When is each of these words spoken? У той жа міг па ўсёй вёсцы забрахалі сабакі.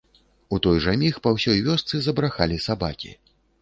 У 0.57 0.57
той 0.65 0.81
жа 0.85 0.95
міг 1.03 1.21
па 1.29 1.35
ўсёй 1.37 1.63
вёсцы 1.69 1.95
забрахалі 2.09 2.63
сабакі. 2.69 3.19